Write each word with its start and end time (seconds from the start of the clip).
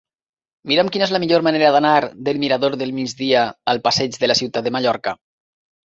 Mira'm 0.71 0.87
quina 0.95 1.05
és 1.07 1.11
la 1.15 1.19
millor 1.23 1.43
manera 1.49 1.69
d'anar 1.75 1.93
del 2.29 2.39
mirador 2.45 2.77
del 2.83 2.95
Migdia 3.01 3.45
al 3.75 3.83
passeig 3.89 4.19
de 4.25 4.31
la 4.33 4.39
Ciutat 4.41 4.67
de 4.71 4.73
Mallorca. 4.79 5.15